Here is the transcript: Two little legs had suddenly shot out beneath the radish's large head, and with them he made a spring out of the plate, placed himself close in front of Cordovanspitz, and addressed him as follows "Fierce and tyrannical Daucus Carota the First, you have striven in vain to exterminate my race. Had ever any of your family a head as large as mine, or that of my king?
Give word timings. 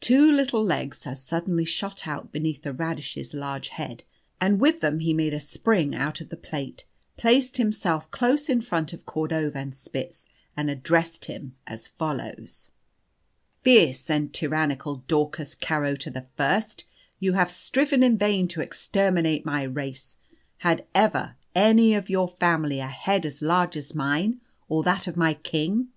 Two 0.00 0.32
little 0.32 0.64
legs 0.64 1.04
had 1.04 1.18
suddenly 1.18 1.64
shot 1.64 2.04
out 2.08 2.32
beneath 2.32 2.62
the 2.62 2.72
radish's 2.72 3.32
large 3.32 3.68
head, 3.68 4.02
and 4.40 4.58
with 4.60 4.80
them 4.80 4.98
he 4.98 5.14
made 5.14 5.32
a 5.32 5.38
spring 5.38 5.94
out 5.94 6.20
of 6.20 6.30
the 6.30 6.36
plate, 6.36 6.84
placed 7.16 7.58
himself 7.58 8.10
close 8.10 8.48
in 8.48 8.60
front 8.60 8.92
of 8.92 9.06
Cordovanspitz, 9.06 10.26
and 10.56 10.68
addressed 10.68 11.26
him 11.26 11.54
as 11.64 11.86
follows 11.86 12.72
"Fierce 13.62 14.10
and 14.10 14.34
tyrannical 14.34 14.96
Daucus 15.06 15.54
Carota 15.54 16.10
the 16.10 16.26
First, 16.36 16.84
you 17.20 17.34
have 17.34 17.48
striven 17.48 18.02
in 18.02 18.18
vain 18.18 18.48
to 18.48 18.62
exterminate 18.62 19.46
my 19.46 19.62
race. 19.62 20.16
Had 20.58 20.86
ever 20.92 21.36
any 21.54 21.94
of 21.94 22.10
your 22.10 22.26
family 22.26 22.80
a 22.80 22.88
head 22.88 23.24
as 23.24 23.40
large 23.40 23.76
as 23.76 23.94
mine, 23.94 24.40
or 24.68 24.82
that 24.82 25.06
of 25.06 25.16
my 25.16 25.34
king? 25.34 25.90